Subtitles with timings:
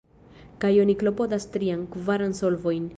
[0.63, 2.87] Kaj oni klopodas trian, kvaran solvojn.